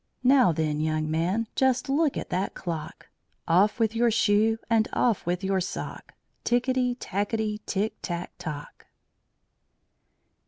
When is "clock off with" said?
2.55-3.95